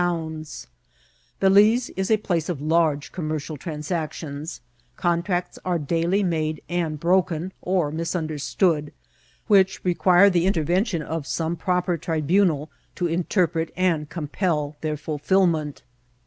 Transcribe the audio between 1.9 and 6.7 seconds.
is a place of large commercial transactions; contracts are daily made